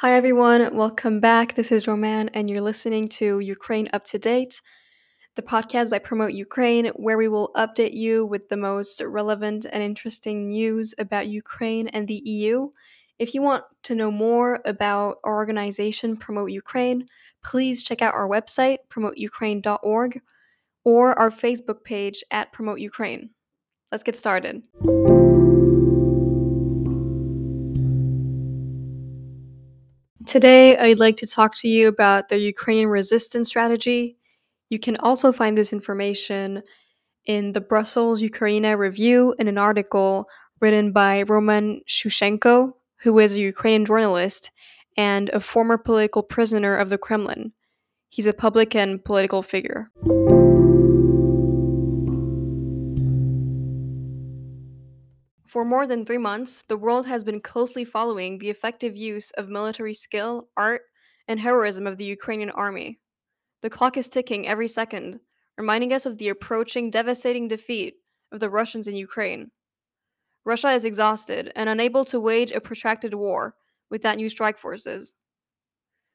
Hi, 0.00 0.12
everyone. 0.12 0.76
Welcome 0.76 1.18
back. 1.18 1.56
This 1.56 1.72
is 1.72 1.88
Roman, 1.88 2.28
and 2.28 2.48
you're 2.48 2.60
listening 2.60 3.08
to 3.18 3.40
Ukraine 3.40 3.88
Up 3.92 4.04
to 4.04 4.18
Date, 4.20 4.60
the 5.34 5.42
podcast 5.42 5.90
by 5.90 5.98
Promote 5.98 6.34
Ukraine, 6.34 6.86
where 6.94 7.18
we 7.18 7.26
will 7.26 7.50
update 7.56 7.94
you 7.94 8.24
with 8.24 8.48
the 8.48 8.56
most 8.56 9.00
relevant 9.00 9.66
and 9.72 9.82
interesting 9.82 10.46
news 10.50 10.94
about 11.00 11.26
Ukraine 11.26 11.88
and 11.88 12.06
the 12.06 12.22
EU. 12.24 12.68
If 13.18 13.34
you 13.34 13.42
want 13.42 13.64
to 13.82 13.96
know 13.96 14.12
more 14.12 14.60
about 14.64 15.16
our 15.24 15.34
organization, 15.34 16.16
Promote 16.16 16.52
Ukraine, 16.52 17.08
please 17.42 17.82
check 17.82 18.00
out 18.00 18.14
our 18.14 18.28
website, 18.28 18.76
promoteukraine.org, 18.90 20.20
or 20.84 21.18
our 21.18 21.30
Facebook 21.30 21.82
page 21.82 22.22
at 22.30 22.52
Promote 22.52 22.78
Ukraine. 22.78 23.30
Let's 23.90 24.04
get 24.04 24.14
started. 24.14 24.62
Today, 30.38 30.76
I'd 30.76 31.00
like 31.00 31.16
to 31.16 31.26
talk 31.26 31.56
to 31.56 31.66
you 31.66 31.88
about 31.88 32.28
the 32.28 32.38
Ukrainian 32.38 32.88
resistance 32.90 33.48
strategy. 33.48 34.18
You 34.70 34.78
can 34.78 34.96
also 34.98 35.32
find 35.32 35.58
this 35.58 35.72
information 35.72 36.62
in 37.26 37.50
the 37.50 37.60
Brussels 37.60 38.22
Ukraine 38.22 38.64
Review 38.64 39.34
in 39.40 39.48
an 39.48 39.58
article 39.58 40.28
written 40.60 40.92
by 40.92 41.24
Roman 41.24 41.80
Sushchenko, 41.88 42.70
who 42.98 43.18
is 43.18 43.36
a 43.36 43.40
Ukrainian 43.40 43.84
journalist 43.84 44.52
and 44.96 45.28
a 45.30 45.40
former 45.40 45.76
political 45.76 46.22
prisoner 46.22 46.76
of 46.76 46.88
the 46.88 46.98
Kremlin. 46.98 47.52
He's 48.08 48.28
a 48.28 48.32
public 48.32 48.76
and 48.76 49.04
political 49.04 49.42
figure. 49.42 49.90
For 55.48 55.64
more 55.64 55.86
than 55.86 56.04
three 56.04 56.18
months, 56.18 56.60
the 56.68 56.76
world 56.76 57.06
has 57.06 57.24
been 57.24 57.40
closely 57.40 57.82
following 57.82 58.36
the 58.36 58.50
effective 58.50 58.94
use 58.94 59.30
of 59.30 59.48
military 59.48 59.94
skill, 59.94 60.50
art, 60.58 60.82
and 61.26 61.40
heroism 61.40 61.86
of 61.86 61.96
the 61.96 62.04
Ukrainian 62.04 62.50
army. 62.50 63.00
The 63.62 63.70
clock 63.70 63.96
is 63.96 64.10
ticking 64.10 64.46
every 64.46 64.68
second, 64.68 65.20
reminding 65.56 65.94
us 65.94 66.04
of 66.04 66.18
the 66.18 66.28
approaching 66.28 66.90
devastating 66.90 67.48
defeat 67.48 67.94
of 68.30 68.40
the 68.40 68.50
Russians 68.50 68.88
in 68.88 68.94
Ukraine. 68.94 69.50
Russia 70.44 70.70
is 70.72 70.84
exhausted 70.84 71.50
and 71.56 71.70
unable 71.70 72.04
to 72.04 72.20
wage 72.20 72.52
a 72.52 72.60
protracted 72.60 73.14
war 73.14 73.54
without 73.88 74.18
new 74.18 74.28
strike 74.28 74.58
forces. 74.58 75.14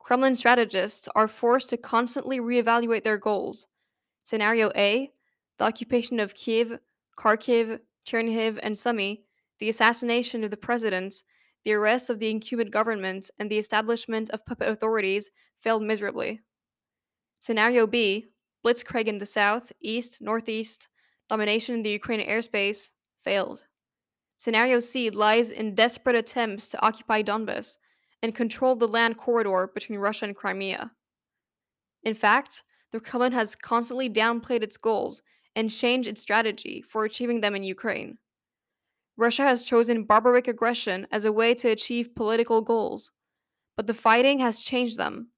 Kremlin 0.00 0.34
strategists 0.34 1.08
are 1.14 1.28
forced 1.28 1.70
to 1.70 1.78
constantly 1.78 2.40
reevaluate 2.40 3.04
their 3.04 3.16
goals. 3.16 3.68
Scenario 4.22 4.70
A 4.76 5.10
the 5.56 5.64
occupation 5.64 6.20
of 6.20 6.34
Kiev, 6.34 6.78
Kharkiv, 7.16 7.80
Chernihiv, 8.04 8.58
and 8.62 8.76
Sumy, 8.76 9.23
the 9.58 9.68
assassination 9.68 10.44
of 10.44 10.50
the 10.50 10.56
presidents, 10.56 11.24
the 11.64 11.72
arrest 11.72 12.10
of 12.10 12.18
the 12.18 12.30
incumbent 12.30 12.70
government, 12.70 13.30
and 13.38 13.50
the 13.50 13.58
establishment 13.58 14.30
of 14.30 14.44
puppet 14.46 14.68
authorities 14.68 15.30
failed 15.60 15.82
miserably. 15.82 16.40
Scenario 17.40 17.86
B 17.86 18.26
Blitzkrieg 18.64 19.06
in 19.06 19.18
the 19.18 19.26
south, 19.26 19.72
east, 19.80 20.22
northeast, 20.22 20.88
domination 21.28 21.74
in 21.74 21.82
the 21.82 21.90
Ukrainian 21.90 22.28
airspace 22.28 22.90
failed. 23.22 23.60
Scenario 24.38 24.80
C 24.80 25.10
lies 25.10 25.50
in 25.50 25.74
desperate 25.74 26.16
attempts 26.16 26.70
to 26.70 26.80
occupy 26.80 27.22
Donbas 27.22 27.76
and 28.22 28.34
control 28.34 28.74
the 28.74 28.88
land 28.88 29.18
corridor 29.18 29.70
between 29.74 29.98
Russia 29.98 30.24
and 30.24 30.34
Crimea. 30.34 30.90
In 32.04 32.14
fact, 32.14 32.62
the 32.90 33.00
Kremlin 33.00 33.32
has 33.32 33.54
constantly 33.54 34.08
downplayed 34.08 34.62
its 34.62 34.76
goals 34.76 35.20
and 35.56 35.70
changed 35.70 36.08
its 36.08 36.20
strategy 36.20 36.82
for 36.88 37.04
achieving 37.04 37.40
them 37.40 37.54
in 37.54 37.64
Ukraine. 37.64 38.18
Russia 39.16 39.42
has 39.42 39.64
chosen 39.64 40.04
barbaric 40.04 40.48
aggression 40.48 41.06
as 41.12 41.24
a 41.24 41.32
way 41.32 41.54
to 41.54 41.68
achieve 41.68 42.14
political 42.14 42.60
goals, 42.60 43.10
but 43.76 43.86
the 43.86 43.94
fighting 43.94 44.38
has 44.40 44.62
changed 44.62 44.98
them. 44.98 45.28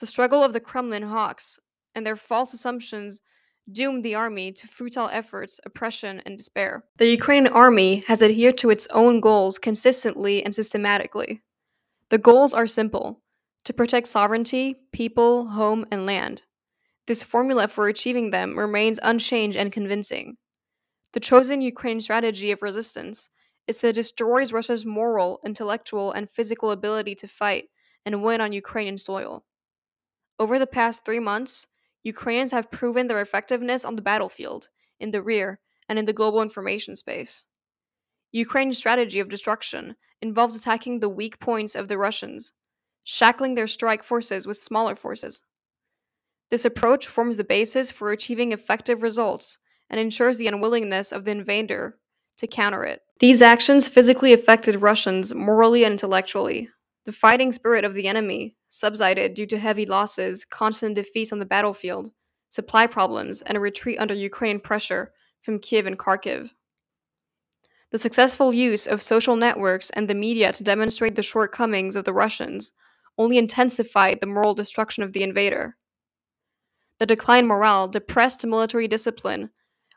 The 0.00 0.06
struggle 0.06 0.42
of 0.42 0.52
the 0.52 0.60
Kremlin 0.60 1.02
hawks 1.02 1.58
and 1.94 2.06
their 2.06 2.16
false 2.16 2.54
assumptions 2.54 3.20
doomed 3.70 4.04
the 4.04 4.14
army 4.14 4.52
to 4.52 4.66
futile 4.66 5.08
efforts, 5.12 5.60
oppression, 5.64 6.22
and 6.24 6.36
despair. 6.36 6.84
The 6.96 7.08
Ukrainian 7.08 7.52
army 7.52 8.02
has 8.08 8.22
adhered 8.22 8.58
to 8.58 8.70
its 8.70 8.86
own 8.88 9.20
goals 9.20 9.58
consistently 9.58 10.42
and 10.42 10.54
systematically. 10.54 11.42
The 12.10 12.18
goals 12.18 12.54
are 12.54 12.66
simple 12.66 13.20
to 13.64 13.74
protect 13.74 14.08
sovereignty, 14.08 14.76
people, 14.92 15.46
home, 15.48 15.86
and 15.90 16.06
land. 16.06 16.42
This 17.06 17.22
formula 17.22 17.68
for 17.68 17.88
achieving 17.88 18.30
them 18.30 18.58
remains 18.58 18.98
unchanged 19.02 19.56
and 19.56 19.70
convincing. 19.70 20.36
The 21.12 21.20
chosen 21.20 21.62
Ukraine 21.62 22.00
strategy 22.00 22.50
of 22.50 22.62
resistance 22.62 23.30
is 23.66 23.78
to 23.78 23.92
destroy 23.92 24.44
Russia's 24.46 24.84
moral, 24.84 25.40
intellectual, 25.44 26.12
and 26.12 26.30
physical 26.30 26.70
ability 26.70 27.14
to 27.16 27.28
fight 27.28 27.70
and 28.04 28.22
win 28.22 28.40
on 28.40 28.52
Ukrainian 28.52 28.98
soil. 28.98 29.44
Over 30.38 30.58
the 30.58 30.66
past 30.66 31.04
three 31.04 31.18
months, 31.18 31.66
Ukrainians 32.02 32.52
have 32.52 32.70
proven 32.70 33.06
their 33.06 33.20
effectiveness 33.20 33.84
on 33.84 33.96
the 33.96 34.02
battlefield, 34.02 34.68
in 35.00 35.10
the 35.10 35.22
rear, 35.22 35.60
and 35.88 35.98
in 35.98 36.04
the 36.04 36.12
global 36.12 36.42
information 36.42 36.94
space. 36.94 37.46
Ukraine's 38.32 38.78
strategy 38.78 39.20
of 39.20 39.28
destruction 39.28 39.96
involves 40.20 40.56
attacking 40.56 41.00
the 41.00 41.08
weak 41.08 41.38
points 41.40 41.74
of 41.74 41.88
the 41.88 41.98
Russians, 41.98 42.52
shackling 43.04 43.54
their 43.54 43.66
strike 43.66 44.02
forces 44.02 44.46
with 44.46 44.60
smaller 44.60 44.94
forces, 44.94 45.42
this 46.50 46.64
approach 46.64 47.06
forms 47.06 47.36
the 47.36 47.44
basis 47.44 47.92
for 47.92 48.10
achieving 48.10 48.52
effective 48.52 49.02
results 49.02 49.58
and 49.90 50.00
ensures 50.00 50.38
the 50.38 50.46
unwillingness 50.46 51.12
of 51.12 51.24
the 51.24 51.30
invader 51.30 51.98
to 52.38 52.46
counter 52.46 52.84
it. 52.84 53.02
These 53.20 53.42
actions 53.42 53.88
physically 53.88 54.32
affected 54.32 54.82
Russians 54.82 55.34
morally 55.34 55.84
and 55.84 55.92
intellectually. 55.92 56.68
The 57.04 57.12
fighting 57.12 57.52
spirit 57.52 57.84
of 57.84 57.94
the 57.94 58.06
enemy 58.06 58.56
subsided 58.68 59.34
due 59.34 59.46
to 59.46 59.58
heavy 59.58 59.86
losses, 59.86 60.44
constant 60.44 60.94
defeats 60.94 61.32
on 61.32 61.38
the 61.38 61.46
battlefield, 61.46 62.10
supply 62.50 62.86
problems, 62.86 63.42
and 63.42 63.56
a 63.56 63.60
retreat 63.60 63.98
under 63.98 64.14
Ukrainian 64.14 64.60
pressure 64.60 65.12
from 65.42 65.58
Kiev 65.58 65.86
and 65.86 65.98
Kharkiv. 65.98 66.50
The 67.90 67.98
successful 67.98 68.52
use 68.52 68.86
of 68.86 69.02
social 69.02 69.36
networks 69.36 69.88
and 69.90 70.06
the 70.06 70.14
media 70.14 70.52
to 70.52 70.62
demonstrate 70.62 71.14
the 71.14 71.22
shortcomings 71.22 71.96
of 71.96 72.04
the 72.04 72.12
Russians 72.12 72.72
only 73.16 73.38
intensified 73.38 74.20
the 74.20 74.26
moral 74.26 74.54
destruction 74.54 75.02
of 75.02 75.12
the 75.12 75.22
invader. 75.22 75.76
The 76.98 77.06
declined 77.06 77.48
morale, 77.48 77.88
depressed 77.88 78.46
military 78.46 78.86
discipline, 78.86 79.50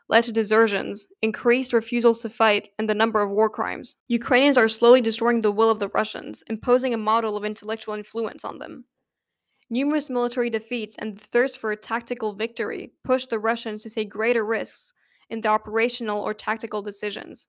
led 0.08 0.24
to 0.24 0.32
desertions, 0.32 1.06
increased 1.22 1.72
refusals 1.72 2.22
to 2.22 2.28
fight, 2.28 2.70
and 2.78 2.88
the 2.88 2.94
number 2.94 3.20
of 3.20 3.30
war 3.30 3.48
crimes. 3.48 3.96
Ukrainians 4.08 4.58
are 4.58 4.68
slowly 4.68 5.00
destroying 5.00 5.40
the 5.40 5.52
will 5.52 5.70
of 5.70 5.78
the 5.78 5.88
Russians, 5.88 6.42
imposing 6.48 6.94
a 6.94 6.98
model 6.98 7.36
of 7.36 7.44
intellectual 7.44 7.94
influence 7.94 8.44
on 8.44 8.58
them. 8.58 8.84
Numerous 9.70 10.10
military 10.10 10.50
defeats 10.50 10.96
and 10.98 11.14
the 11.14 11.20
thirst 11.20 11.58
for 11.58 11.72
a 11.72 11.76
tactical 11.76 12.34
victory 12.34 12.92
pushed 13.04 13.30
the 13.30 13.38
Russians 13.38 13.82
to 13.82 13.90
take 13.90 14.10
greater 14.10 14.44
risks 14.44 14.92
in 15.30 15.40
their 15.40 15.52
operational 15.52 16.22
or 16.22 16.34
tactical 16.34 16.82
decisions. 16.82 17.48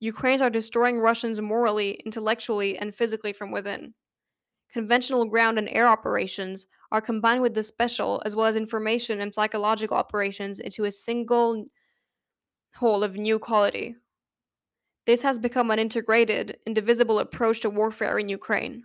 Ukrainians 0.00 0.42
are 0.42 0.50
destroying 0.50 0.98
Russians 0.98 1.40
morally, 1.40 1.92
intellectually, 2.04 2.76
and 2.76 2.94
physically 2.94 3.32
from 3.32 3.50
within. 3.50 3.94
Conventional 4.72 5.26
ground 5.26 5.58
and 5.58 5.68
air 5.68 5.86
operations 5.86 6.66
are 6.90 7.00
combined 7.00 7.42
with 7.42 7.54
the 7.54 7.62
special 7.62 8.22
as 8.24 8.34
well 8.34 8.46
as 8.46 8.56
information 8.56 9.20
and 9.20 9.34
psychological 9.34 9.96
operations 9.96 10.60
into 10.60 10.84
a 10.84 10.90
single 10.90 11.66
whole 12.74 13.04
of 13.04 13.16
new 13.16 13.38
quality. 13.38 13.96
This 15.04 15.22
has 15.22 15.38
become 15.38 15.70
an 15.70 15.78
integrated, 15.78 16.58
indivisible 16.66 17.18
approach 17.18 17.60
to 17.60 17.70
warfare 17.70 18.18
in 18.18 18.28
Ukraine. 18.28 18.84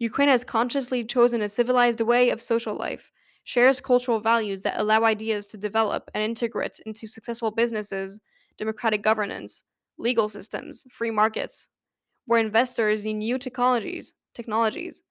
Ukraine 0.00 0.28
has 0.28 0.44
consciously 0.44 1.04
chosen 1.04 1.42
a 1.42 1.48
civilized 1.48 2.00
way 2.00 2.30
of 2.30 2.40
social 2.40 2.76
life, 2.76 3.12
shares 3.44 3.80
cultural 3.80 4.20
values 4.20 4.62
that 4.62 4.80
allow 4.80 5.04
ideas 5.04 5.46
to 5.48 5.56
develop 5.56 6.10
and 6.14 6.22
integrate 6.22 6.80
into 6.86 7.06
successful 7.06 7.50
businesses, 7.50 8.20
democratic 8.56 9.02
governance, 9.02 9.62
legal 9.98 10.28
systems, 10.28 10.84
free 10.90 11.10
markets, 11.10 11.68
where 12.26 12.40
investors 12.40 13.04
need 13.04 13.14
new 13.14 13.38
technologies, 13.38 14.14
technologies 14.38 15.02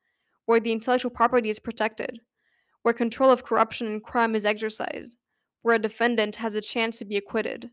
where 0.45 0.62
the 0.62 0.71
intellectual 0.71 1.12
property 1.12 1.50
is 1.50 1.59
protected, 1.59 2.21
where 2.83 2.94
control 2.94 3.29
of 3.29 3.44
corruption 3.44 3.88
and 3.88 4.01
crime 4.01 4.33
is 4.35 4.45
exercised, 4.45 5.18
where 5.62 5.75
a 5.75 5.79
defendant 5.79 6.38
has 6.38 6.56
a 6.56 6.62
chance 6.62 6.97
to 6.97 7.06
be 7.06 7.18
acquitted. 7.18 7.69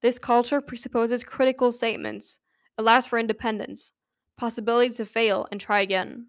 This 0.00 0.18
culture 0.20 0.60
presupposes 0.60 1.24
critical 1.24 1.72
statements, 1.72 2.38
allows 2.78 3.04
for 3.08 3.18
independence, 3.18 3.90
possibility 4.36 4.94
to 4.94 5.04
fail 5.04 5.48
and 5.50 5.60
try 5.60 5.80
again. 5.80 6.28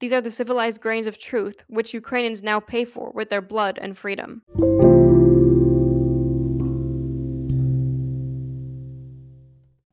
These 0.00 0.12
are 0.12 0.20
the 0.20 0.32
civilized 0.32 0.80
grains 0.80 1.06
of 1.06 1.16
truth 1.16 1.62
which 1.68 1.94
Ukrainians 1.94 2.42
now 2.42 2.58
pay 2.58 2.84
for 2.84 3.12
with 3.14 3.28
their 3.30 3.42
blood 3.42 3.78
and 3.80 3.96
freedom. 3.96 4.42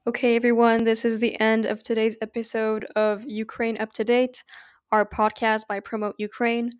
Okay, 0.07 0.38
everyone, 0.38 0.86
this 0.86 1.04
is 1.04 1.19
the 1.19 1.38
end 1.42 1.65
of 1.65 1.83
today's 1.83 2.18
episode 2.21 2.86
of 2.95 3.25
Ukraine 3.27 3.77
Up 3.77 3.92
to 3.92 4.06
Date, 4.06 4.42
our 4.89 5.06
podcast 5.06 5.68
by 5.68 5.81
Promote 5.81 6.15
Ukraine. 6.18 6.71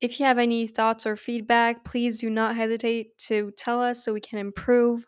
If 0.00 0.18
you 0.18 0.26
have 0.26 0.36
any 0.36 0.66
thoughts 0.66 1.06
or 1.06 1.14
feedback, 1.14 1.84
please 1.84 2.20
do 2.20 2.28
not 2.28 2.56
hesitate 2.56 3.16
to 3.28 3.52
tell 3.56 3.80
us 3.80 4.04
so 4.04 4.12
we 4.12 4.20
can 4.20 4.40
improve. 4.40 5.06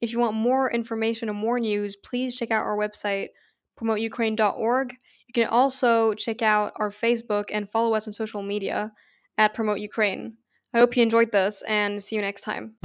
If 0.00 0.12
you 0.12 0.20
want 0.20 0.36
more 0.36 0.70
information 0.70 1.28
or 1.28 1.32
more 1.32 1.58
news, 1.58 1.96
please 1.96 2.36
check 2.36 2.52
out 2.52 2.64
our 2.64 2.76
website, 2.76 3.30
promoteukraine.org. 3.76 4.92
You 4.92 5.32
can 5.34 5.48
also 5.48 6.14
check 6.14 6.42
out 6.42 6.74
our 6.76 6.90
Facebook 6.90 7.46
and 7.52 7.68
follow 7.68 7.96
us 7.96 8.06
on 8.06 8.12
social 8.12 8.44
media 8.44 8.92
at 9.36 9.52
Promote 9.52 9.80
Ukraine. 9.80 10.36
I 10.72 10.78
hope 10.78 10.96
you 10.96 11.02
enjoyed 11.02 11.32
this 11.32 11.64
and 11.66 12.00
see 12.00 12.14
you 12.14 12.22
next 12.22 12.42
time. 12.42 12.76